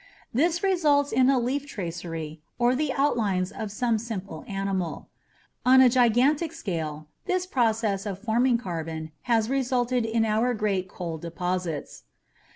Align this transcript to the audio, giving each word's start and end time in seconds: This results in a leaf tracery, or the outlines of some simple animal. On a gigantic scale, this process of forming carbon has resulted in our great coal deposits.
This 0.33 0.63
results 0.63 1.11
in 1.11 1.29
a 1.29 1.37
leaf 1.37 1.67
tracery, 1.67 2.41
or 2.57 2.73
the 2.73 2.91
outlines 2.91 3.51
of 3.51 3.71
some 3.71 3.99
simple 3.99 4.43
animal. 4.47 5.09
On 5.63 5.79
a 5.79 5.89
gigantic 5.89 6.53
scale, 6.53 7.05
this 7.27 7.45
process 7.45 8.07
of 8.07 8.17
forming 8.17 8.57
carbon 8.57 9.11
has 9.29 9.47
resulted 9.47 10.03
in 10.03 10.25
our 10.25 10.55
great 10.55 10.87
coal 10.89 11.19
deposits. 11.19 12.05